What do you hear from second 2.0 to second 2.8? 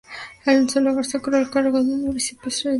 vicepresidente.